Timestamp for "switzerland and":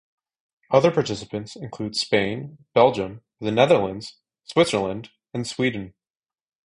4.45-5.45